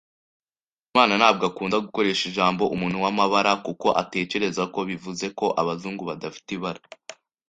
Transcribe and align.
Hakizimana 0.77 1.13
ntabwo 1.21 1.43
akunda 1.49 1.83
gukoresha 1.85 2.23
ijambo 2.31 2.63
"umuntu 2.75 2.97
wamabara" 3.03 3.51
kuko 3.65 3.87
atekereza 4.01 4.63
ko 4.73 4.79
bivuze 4.89 5.25
ko 5.39 5.45
abazungu 5.61 6.01
badafite 6.09 6.49
ibara. 6.57 6.81